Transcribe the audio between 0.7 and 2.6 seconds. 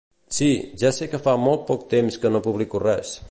ja sé que fa molt poc temps que no